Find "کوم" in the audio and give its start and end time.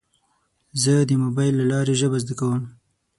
2.39-2.61